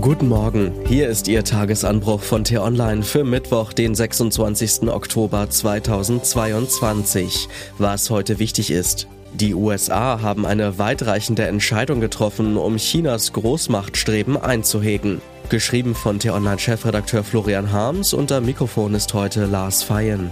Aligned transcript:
Guten 0.00 0.28
Morgen, 0.28 0.72
hier 0.86 1.08
ist 1.08 1.26
Ihr 1.26 1.42
Tagesanbruch 1.42 2.22
von 2.22 2.44
T-Online 2.44 3.02
für 3.02 3.24
Mittwoch, 3.24 3.72
den 3.72 3.94
26. 3.94 4.88
Oktober 4.88 5.48
2022. 5.48 7.48
Was 7.78 8.10
heute 8.10 8.38
wichtig 8.38 8.70
ist. 8.70 9.08
Die 9.32 9.54
USA 9.54 10.20
haben 10.20 10.44
eine 10.44 10.78
weitreichende 10.78 11.46
Entscheidung 11.46 12.00
getroffen, 12.00 12.56
um 12.56 12.76
Chinas 12.76 13.32
Großmachtstreben 13.32 14.36
einzuhegen. 14.36 15.22
Geschrieben 15.48 15.94
von 15.94 16.18
T-Online-Chefredakteur 16.18 17.24
Florian 17.24 17.72
Harms 17.72 18.14
am 18.14 18.44
Mikrofon 18.44 18.94
ist 18.94 19.14
heute 19.14 19.46
Lars 19.46 19.82
Feyen. 19.82 20.30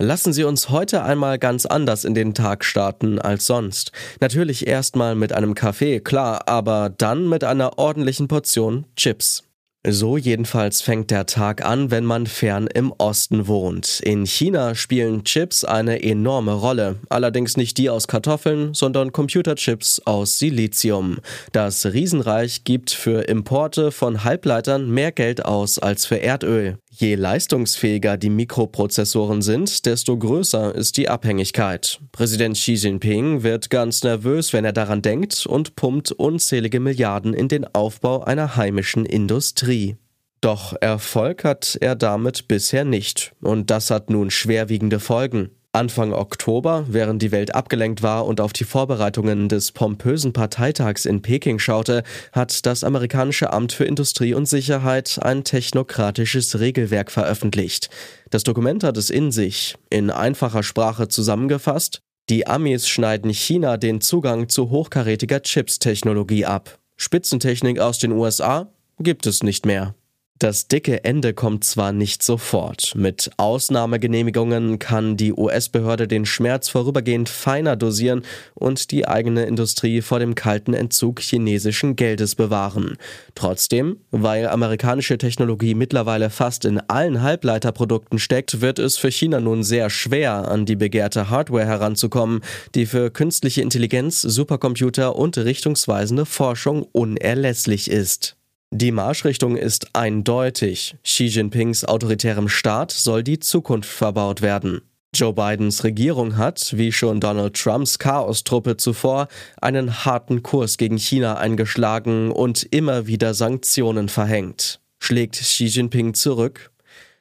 Lassen 0.00 0.32
Sie 0.32 0.44
uns 0.44 0.68
heute 0.68 1.02
einmal 1.02 1.40
ganz 1.40 1.66
anders 1.66 2.04
in 2.04 2.14
den 2.14 2.32
Tag 2.32 2.64
starten 2.64 3.18
als 3.18 3.46
sonst. 3.46 3.90
Natürlich 4.20 4.68
erstmal 4.68 5.16
mit 5.16 5.32
einem 5.32 5.56
Kaffee, 5.56 5.98
klar, 5.98 6.42
aber 6.46 6.88
dann 6.88 7.28
mit 7.28 7.42
einer 7.42 7.78
ordentlichen 7.78 8.28
Portion 8.28 8.84
Chips. 8.94 9.42
So 9.84 10.16
jedenfalls 10.16 10.82
fängt 10.82 11.10
der 11.10 11.26
Tag 11.26 11.64
an, 11.64 11.90
wenn 11.90 12.04
man 12.04 12.28
fern 12.28 12.68
im 12.72 12.92
Osten 12.98 13.48
wohnt. 13.48 14.00
In 14.00 14.24
China 14.24 14.76
spielen 14.76 15.24
Chips 15.24 15.64
eine 15.64 16.02
enorme 16.02 16.52
Rolle, 16.52 16.96
allerdings 17.08 17.56
nicht 17.56 17.76
die 17.78 17.90
aus 17.90 18.06
Kartoffeln, 18.06 18.74
sondern 18.74 19.10
Computerchips 19.12 20.02
aus 20.04 20.38
Silizium. 20.38 21.18
Das 21.50 21.86
Riesenreich 21.86 22.62
gibt 22.62 22.90
für 22.90 23.28
Importe 23.28 23.90
von 23.90 24.22
Halbleitern 24.22 24.90
mehr 24.90 25.10
Geld 25.10 25.44
aus 25.44 25.80
als 25.80 26.06
für 26.06 26.20
Erdöl. 26.20 26.78
Je 27.00 27.14
leistungsfähiger 27.14 28.16
die 28.16 28.28
Mikroprozessoren 28.28 29.40
sind, 29.40 29.86
desto 29.86 30.18
größer 30.18 30.74
ist 30.74 30.96
die 30.96 31.08
Abhängigkeit. 31.08 32.00
Präsident 32.10 32.56
Xi 32.56 32.72
Jinping 32.72 33.44
wird 33.44 33.70
ganz 33.70 34.02
nervös, 34.02 34.52
wenn 34.52 34.64
er 34.64 34.72
daran 34.72 35.00
denkt 35.00 35.46
und 35.46 35.76
pumpt 35.76 36.10
unzählige 36.10 36.80
Milliarden 36.80 37.34
in 37.34 37.46
den 37.46 37.72
Aufbau 37.72 38.24
einer 38.24 38.56
heimischen 38.56 39.06
Industrie. 39.06 39.96
Doch 40.40 40.74
Erfolg 40.80 41.44
hat 41.44 41.78
er 41.80 41.94
damit 41.94 42.48
bisher 42.48 42.84
nicht, 42.84 43.32
und 43.42 43.70
das 43.70 43.92
hat 43.92 44.10
nun 44.10 44.32
schwerwiegende 44.32 44.98
Folgen. 44.98 45.50
Anfang 45.78 46.12
Oktober, 46.12 46.86
während 46.88 47.22
die 47.22 47.30
Welt 47.30 47.54
abgelenkt 47.54 48.02
war 48.02 48.26
und 48.26 48.40
auf 48.40 48.52
die 48.52 48.64
Vorbereitungen 48.64 49.48
des 49.48 49.70
pompösen 49.70 50.32
Parteitags 50.32 51.06
in 51.06 51.22
Peking 51.22 51.60
schaute, 51.60 52.02
hat 52.32 52.66
das 52.66 52.82
amerikanische 52.82 53.52
Amt 53.52 53.72
für 53.72 53.84
Industrie 53.84 54.34
und 54.34 54.46
Sicherheit 54.46 55.20
ein 55.22 55.44
technokratisches 55.44 56.58
Regelwerk 56.58 57.12
veröffentlicht. 57.12 57.90
Das 58.30 58.42
Dokument 58.42 58.82
hat 58.82 58.96
es 58.96 59.08
in 59.08 59.30
sich, 59.30 59.76
in 59.88 60.10
einfacher 60.10 60.64
Sprache 60.64 61.06
zusammengefasst, 61.06 62.00
die 62.28 62.48
Amis 62.48 62.88
schneiden 62.88 63.30
China 63.32 63.76
den 63.76 64.00
Zugang 64.00 64.48
zu 64.48 64.70
hochkarätiger 64.70 65.42
Chips-Technologie 65.42 66.44
ab. 66.44 66.80
Spitzentechnik 66.96 67.78
aus 67.78 68.00
den 68.00 68.10
USA 68.10 68.66
gibt 68.98 69.26
es 69.26 69.44
nicht 69.44 69.64
mehr. 69.64 69.94
Das 70.38 70.68
dicke 70.68 71.02
Ende 71.02 71.34
kommt 71.34 71.64
zwar 71.64 71.90
nicht 71.90 72.22
sofort. 72.22 72.94
Mit 72.94 73.28
Ausnahmegenehmigungen 73.38 74.78
kann 74.78 75.16
die 75.16 75.32
US-Behörde 75.32 76.06
den 76.06 76.26
Schmerz 76.26 76.68
vorübergehend 76.68 77.28
feiner 77.28 77.74
dosieren 77.74 78.22
und 78.54 78.92
die 78.92 79.08
eigene 79.08 79.46
Industrie 79.46 80.00
vor 80.00 80.20
dem 80.20 80.36
kalten 80.36 80.74
Entzug 80.74 81.18
chinesischen 81.18 81.96
Geldes 81.96 82.36
bewahren. 82.36 82.98
Trotzdem, 83.34 83.96
weil 84.12 84.46
amerikanische 84.46 85.18
Technologie 85.18 85.74
mittlerweile 85.74 86.30
fast 86.30 86.64
in 86.64 86.78
allen 86.78 87.20
Halbleiterprodukten 87.20 88.20
steckt, 88.20 88.60
wird 88.60 88.78
es 88.78 88.96
für 88.96 89.10
China 89.10 89.40
nun 89.40 89.64
sehr 89.64 89.90
schwer, 89.90 90.46
an 90.48 90.66
die 90.66 90.76
begehrte 90.76 91.30
Hardware 91.30 91.66
heranzukommen, 91.66 92.42
die 92.76 92.86
für 92.86 93.10
künstliche 93.10 93.62
Intelligenz, 93.62 94.22
Supercomputer 94.22 95.16
und 95.16 95.36
richtungsweisende 95.36 96.26
Forschung 96.26 96.86
unerlässlich 96.92 97.90
ist. 97.90 98.37
Die 98.70 98.92
Marschrichtung 98.92 99.56
ist 99.56 99.94
eindeutig. 99.94 100.96
Xi 101.02 101.24
Jinpings 101.24 101.86
autoritärem 101.86 102.48
Staat 102.48 102.90
soll 102.90 103.22
die 103.22 103.38
Zukunft 103.38 103.88
verbaut 103.88 104.42
werden. 104.42 104.82
Joe 105.14 105.32
Bidens 105.32 105.84
Regierung 105.84 106.36
hat, 106.36 106.76
wie 106.76 106.92
schon 106.92 107.18
Donald 107.18 107.54
Trumps 107.56 107.98
Chaostruppe 107.98 108.76
zuvor, 108.76 109.28
einen 109.62 110.04
harten 110.04 110.42
Kurs 110.42 110.76
gegen 110.76 110.98
China 110.98 111.38
eingeschlagen 111.38 112.30
und 112.30 112.62
immer 112.70 113.06
wieder 113.06 113.32
Sanktionen 113.32 114.10
verhängt. 114.10 114.80
Schlägt 114.98 115.36
Xi 115.36 115.64
Jinping 115.64 116.12
zurück? 116.12 116.70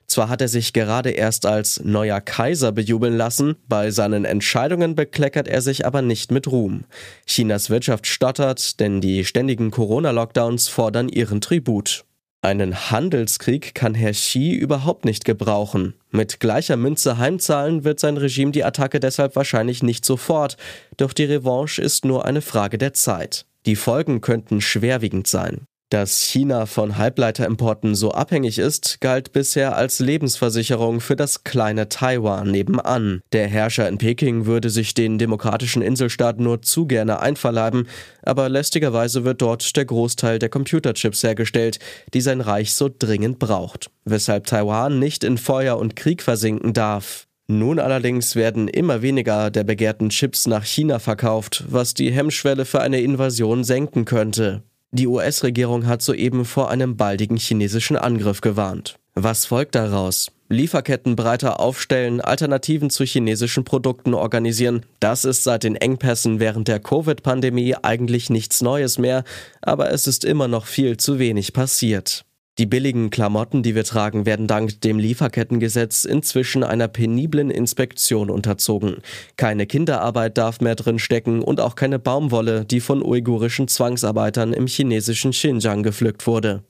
Zwar 0.08 0.30
hat 0.30 0.42
er 0.42 0.48
sich 0.48 0.72
gerade 0.72 1.12
erst 1.12 1.46
als 1.46 1.82
neuer 1.84 2.22
Kaiser 2.22 2.72
bejubeln 2.72 3.18
lassen, 3.18 3.58
bei 3.68 3.92
seinen 3.92 4.24
Entscheidungen 4.24 4.96
bekleckert 4.96 5.50
er 5.50 5.62
sich 5.62 5.86
aber 5.86 6.02
nicht 6.02 6.32
mit 6.32 6.48
Ruhm. 6.48 6.86
Chinas 7.26 7.70
Wirtschaft 7.70 8.08
stottert, 8.08 8.80
denn 8.80 9.02
die 9.02 9.26
ständigen 9.26 9.70
Corona-Lockdowns 9.70 10.70
fordern 10.70 11.10
ihren 11.10 11.42
Tribut. 11.42 12.06
Einen 12.42 12.92
Handelskrieg 12.92 13.76
kann 13.76 13.94
Herr 13.96 14.14
Xi 14.14 14.52
überhaupt 14.52 15.04
nicht 15.04 15.26
gebrauchen. 15.26 15.96
Mit 16.12 16.40
gleicher 16.40 16.78
Münze 16.78 17.18
heimzahlen 17.18 17.84
wird 17.84 18.00
sein 18.00 18.16
Regime 18.16 18.52
die 18.52 18.64
Attacke 18.64 19.02
deshalb 19.02 19.36
wahrscheinlich 19.36 19.84
nicht 19.84 20.06
sofort, 20.06 20.56
doch 20.96 21.12
die 21.12 21.26
Revanche 21.26 21.82
ist 21.82 22.06
nur 22.06 22.24
eine 22.24 22.42
Frage 22.42 22.78
der 22.78 22.94
Zeit. 22.94 23.46
Die 23.66 23.76
Folgen 23.76 24.22
könnten 24.22 24.62
schwerwiegend 24.62 25.28
sein. 25.28 25.68
Dass 25.90 26.22
China 26.22 26.66
von 26.66 26.98
Halbleiterimporten 26.98 27.96
so 27.96 28.12
abhängig 28.12 28.60
ist, 28.60 29.00
galt 29.00 29.32
bisher 29.32 29.78
als 29.78 30.00
Lebensversicherung 30.00 31.00
für 31.00 31.16
das 31.16 31.46
kleine 31.46 31.88
Taiwan 31.88 32.52
nebenan. 32.52 33.22
Der 33.32 33.48
Herrscher 33.48 33.88
in 33.88 33.98
Peking 33.98 34.46
würde 34.46 34.70
sich 34.70 34.96
den 34.96 35.18
demokratischen 35.18 35.82
Inselstaat 35.82 36.42
nur 36.42 36.62
zu 36.62 36.88
gerne 36.88 37.22
einverleiben, 37.22 37.88
aber 38.22 38.50
lästigerweise 38.50 39.24
wird 39.24 39.42
dort 39.42 39.78
der 39.78 39.86
Großteil 39.86 40.40
der 40.40 40.50
Computerchips 40.50 41.24
hergestellt, 41.24 41.80
die 42.14 42.20
sein 42.20 42.42
Reich 42.42 42.74
so 42.74 42.90
dringend 42.90 43.40
braucht, 43.40 43.90
weshalb 44.04 44.46
Taiwan 44.46 45.00
nicht 45.00 45.24
in 45.24 45.38
Feuer 45.38 45.78
und 45.78 45.96
Krieg 45.96 46.22
versinken 46.22 46.74
darf. 46.74 47.28
Nun 47.48 47.80
allerdings 47.80 48.36
werden 48.36 48.68
immer 48.68 49.02
weniger 49.02 49.50
der 49.52 49.64
begehrten 49.64 50.10
Chips 50.10 50.48
nach 50.48 50.66
China 50.66 51.00
verkauft, 51.00 51.64
was 51.70 51.94
die 51.94 52.12
Hemmschwelle 52.12 52.66
für 52.66 52.82
eine 52.82 53.00
Invasion 53.00 53.64
senken 53.64 54.04
könnte. 54.04 54.64
Die 54.98 55.06
US-Regierung 55.06 55.86
hat 55.86 56.02
soeben 56.02 56.44
vor 56.44 56.72
einem 56.72 56.98
baldigen 56.98 57.38
chinesischen 57.38 57.98
Angriff 57.98 58.42
gewarnt. 58.42 58.98
Was 59.14 59.46
folgt 59.46 59.76
daraus? 59.76 60.32
Lieferketten 60.50 61.16
breiter 61.16 61.60
aufstellen, 61.60 62.20
Alternativen 62.20 62.90
zu 62.90 63.04
chinesischen 63.04 63.64
Produkten 63.64 64.16
organisieren. 64.16 64.88
Das 65.00 65.24
ist 65.24 65.44
seit 65.44 65.66
den 65.66 65.76
Engpässen 65.76 66.40
während 66.40 66.68
der 66.68 66.80
Covid-Pandemie 66.80 67.76
eigentlich 67.80 68.32
nichts 68.32 68.64
Neues 68.64 68.98
mehr, 68.98 69.24
aber 69.62 69.92
es 69.92 70.08
ist 70.08 70.26
immer 70.26 70.48
noch 70.48 70.66
viel 70.66 70.98
zu 70.98 71.20
wenig 71.20 71.54
passiert. 71.54 72.26
Die 72.60 72.66
billigen 72.66 73.12
Klamotten, 73.12 73.62
die 73.62 73.76
wir 73.76 73.84
tragen, 73.84 74.26
werden 74.26 74.48
dank 74.48 74.82
dem 74.82 74.98
Lieferkettengesetz 74.98 76.06
inzwischen 76.06 76.64
einer 76.64 76.88
peniblen 76.88 77.52
Inspektion 77.52 78.32
unterzogen. 78.32 78.98
Keine 79.36 79.68
Kinderarbeit 79.68 80.40
darf 80.40 80.60
mehr 80.60 80.74
drin 80.74 80.98
stecken 80.98 81.44
und 81.44 81.60
auch 81.60 81.76
keine 81.76 82.00
Baumwolle, 82.00 82.66
die 82.66 82.80
von 82.80 83.04
uigurischen 83.04 83.68
Zwangsarbeitern 83.68 84.54
im 84.54 84.66
chinesischen 84.66 85.32
Xinjiang 85.32 85.84
gepflückt 85.84 86.26
wurde. 86.26 86.64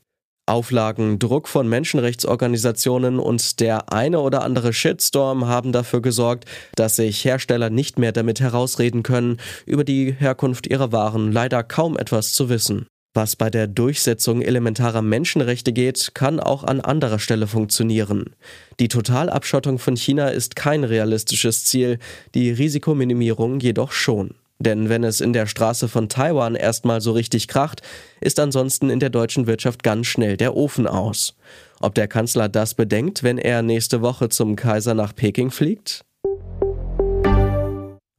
Auflagen, 0.46 1.20
Druck 1.20 1.48
von 1.48 1.70
Menschenrechtsorganisationen 1.70 3.19
und 3.19 3.62
der 3.62 3.92
eine 3.92 4.19
oder 4.19 4.44
andere 4.44 4.74
Shitstorm 4.74 5.46
haben 5.46 5.72
dafür 5.72 6.02
gesorgt, 6.02 6.46
dass 6.75 6.98
sich 6.98 7.24
Hersteller 7.24 7.69
nicht 7.69 7.98
mehr 7.98 8.12
damit 8.12 8.42
herausreden 8.42 9.04
können, 9.04 9.38
über 9.66 9.84
die 9.86 10.14
Herkunft 10.14 10.68
ihrer 10.68 10.92
Waren 10.92 11.31
leider 11.31 11.64
kaum 11.64 11.98
etwas 11.98 12.34
zu 12.34 12.50
wissen. 12.50 12.88
Was 13.13 13.35
bei 13.35 13.50
der 13.50 13.68
Durchsetzung 13.68 14.41
elementarer 14.41 15.01
Menschenrechte 15.01 15.73
geht, 15.73 16.12
kann 16.13 16.40
auch 16.40 16.63
an 16.63 16.81
anderer 16.81 17.19
Stelle 17.19 17.47
funktionieren. 17.47 18.35
Die 18.79 18.90
Totalabschottung 18.90 19.79
von 19.79 19.95
China 19.95 20.29
ist 20.29 20.56
kein 20.56 20.84
realistisches 20.84 21.63
Ziel, 21.63 21.97
die 22.35 22.51
Risikominimierung 22.51 23.59
jedoch 23.59 23.92
schon. 23.92 24.36
Denn 24.59 24.89
wenn 24.89 25.04
es 25.04 25.21
in 25.21 25.33
der 25.33 25.45
Straße 25.45 25.88
von 25.88 26.09
Taiwan 26.09 26.56
erstmal 26.56 27.01
so 27.01 27.12
richtig 27.12 27.48
kracht, 27.48 27.81
ist 28.21 28.39
ansonsten 28.39 28.89
in 28.89 29.00
der 29.00 29.10
deutschen 29.10 29.48
Wirtschaft 29.48 29.83
ganz 29.83 30.07
schnell 30.07 30.36
der 30.36 30.56
Ofen 30.56 30.88
aus. 30.88 31.36
Ob 31.80 31.94
der 31.94 32.07
Kanzler 32.07 32.50
das 32.50 32.74
bedenkt, 32.74 33.21
wenn 33.24 33.38
er 33.38 33.62
nächste 33.62 34.01
Woche 34.01 34.30
zum 34.30 34.56
Kaiser 34.56 34.95
nach 34.95 35.15
Peking 35.15 35.51
fliegt? 35.51 36.03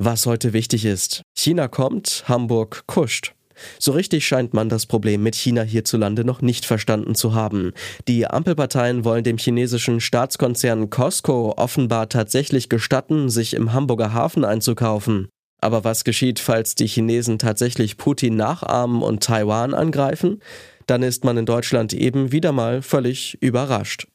Was 0.00 0.26
heute 0.26 0.52
wichtig 0.52 0.84
ist. 0.84 1.23
China 1.37 1.67
kommt, 1.67 2.25
Hamburg 2.29 2.84
kuscht. 2.87 3.34
So 3.78 3.93
richtig 3.93 4.26
scheint 4.26 4.55
man 4.55 4.69
das 4.69 4.87
Problem 4.87 5.22
mit 5.22 5.34
China 5.34 5.62
hierzulande 5.62 6.25
noch 6.25 6.43
nicht 6.43 6.64
verstanden 6.64 7.14
zu 7.14 7.34
haben. 7.34 7.72
Die 8.06 8.26
Ampelparteien 8.26 9.05
wollen 9.05 9.25
dem 9.25 9.38
chinesischen 9.38 10.00
Staatskonzern 10.00 10.90
Costco 10.90 11.55
offenbar 11.56 12.08
tatsächlich 12.08 12.69
gestatten, 12.69 13.31
sich 13.31 13.55
im 13.55 13.72
Hamburger 13.72 14.12
Hafen 14.12 14.44
einzukaufen. 14.44 15.28
Aber 15.60 15.84
was 15.84 16.05
geschieht, 16.05 16.38
falls 16.38 16.75
die 16.75 16.87
Chinesen 16.87 17.38
tatsächlich 17.38 17.96
Putin 17.96 18.37
nachahmen 18.37 19.02
und 19.02 19.22
Taiwan 19.22 19.75
angreifen? 19.75 20.40
Dann 20.87 21.02
ist 21.02 21.25
man 21.25 21.37
in 21.37 21.46
Deutschland 21.46 21.93
eben 21.93 22.32
wieder 22.32 22.52
mal 22.52 22.81
völlig 22.81 23.37
überrascht. 23.40 24.06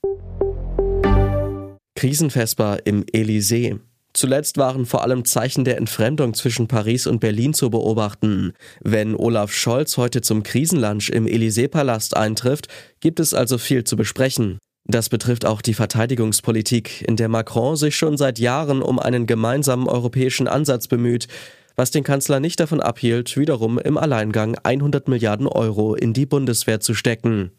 Krisenfesper 1.95 2.79
im 2.85 3.03
Elysée. 3.05 3.79
Zuletzt 4.13 4.57
waren 4.57 4.86
vor 4.86 5.01
allem 5.01 5.25
Zeichen 5.25 5.65
der 5.65 5.77
Entfremdung 5.77 6.36
zwischen 6.36 6.68
Paris 6.68 7.07
und 7.07 7.19
Berlin 7.19 7.56
zu 7.56 7.71
beobachten. 7.71 8.54
Wenn 8.81 9.15
Olaf 9.15 9.51
Scholz 9.51 9.98
heute 9.98 10.21
zum 10.21 10.44
Krisenlunch 10.44 11.10
im 11.10 11.25
Élysée-Palast 11.25 12.15
eintrifft, 12.15 12.68
gibt 13.00 13.19
es 13.19 13.33
also 13.33 13.57
viel 13.57 13.83
zu 13.83 13.95
besprechen. 13.95 14.60
Das 14.86 15.10
betrifft 15.10 15.45
auch 15.45 15.62
die 15.62 15.74
Verteidigungspolitik, 15.74 17.04
in 17.07 17.15
der 17.15 17.30
Macron 17.30 17.75
sich 17.75 17.95
schon 17.95 18.18
seit 18.18 18.38
Jahren 18.38 18.83
um 18.83 19.00
einen 19.00 19.25
gemeinsamen 19.25 19.88
europäischen 19.88 20.48
Ansatz 20.48 20.88
bemüht, 20.88 21.27
was 21.75 21.89
den 21.89 22.04
Kanzler 22.04 22.39
nicht 22.39 22.60
davon 22.60 22.81
abhielt, 22.81 23.36
wiederum 23.36 23.80
im 23.80 23.98
Alleingang 23.98 24.56
100 24.62 25.07
Milliarden 25.07 25.48
Euro 25.48 25.95
in 25.95 26.13
die 26.13 26.27
Bundeswehr 26.27 26.80
zu 26.80 26.94
stecken. 26.94 27.51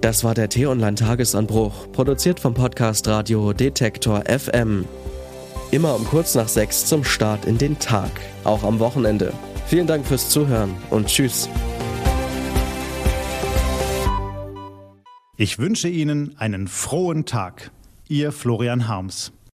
Das 0.00 0.24
war 0.24 0.34
der 0.34 0.48
T-Online-Tagesanbruch, 0.48 1.92
produziert 1.92 2.40
vom 2.40 2.54
Podcast 2.54 3.06
Radio 3.06 3.52
Detektor 3.52 4.24
FM. 4.26 4.86
Immer 5.72 5.94
um 5.94 6.06
kurz 6.06 6.34
nach 6.34 6.48
sechs 6.48 6.86
zum 6.86 7.04
Start 7.04 7.44
in 7.44 7.58
den 7.58 7.78
Tag, 7.78 8.10
auch 8.44 8.62
am 8.64 8.78
Wochenende. 8.78 9.34
Vielen 9.66 9.86
Dank 9.86 10.06
fürs 10.06 10.30
Zuhören 10.30 10.74
und 10.88 11.08
Tschüss. 11.08 11.50
Ich 15.36 15.58
wünsche 15.58 15.88
Ihnen 15.88 16.34
einen 16.38 16.66
frohen 16.66 17.26
Tag. 17.26 17.70
Ihr 18.08 18.32
Florian 18.32 18.88
Harms. 18.88 19.32